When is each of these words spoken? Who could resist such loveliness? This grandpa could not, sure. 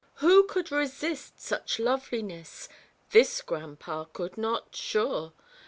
Who 0.15 0.47
could 0.47 0.71
resist 0.71 1.39
such 1.39 1.77
loveliness? 1.77 2.67
This 3.11 3.43
grandpa 3.43 4.05
could 4.05 4.35
not, 4.35 4.75
sure. 4.75 5.33